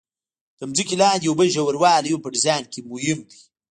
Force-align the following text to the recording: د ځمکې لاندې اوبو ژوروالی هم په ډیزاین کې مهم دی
د 0.59 0.61
ځمکې 0.69 0.95
لاندې 1.01 1.27
اوبو 1.27 1.43
ژوروالی 1.55 2.11
هم 2.11 2.19
په 2.23 2.29
ډیزاین 2.35 2.63
کې 2.71 2.79
مهم 2.91 3.19
دی 3.29 3.37